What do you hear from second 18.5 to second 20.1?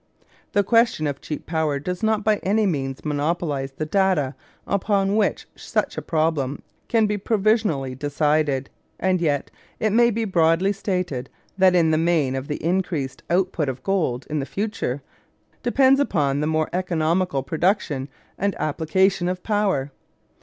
application of power.